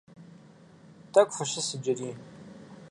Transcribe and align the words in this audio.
Тӏэкӏу 1.11 1.33
фыщыс 1.37 1.69
иджыри. 1.75 2.11